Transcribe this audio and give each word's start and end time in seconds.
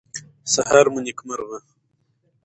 سهار 0.53 0.85
مو 0.93 0.99
نیکمرغه. 1.05 1.59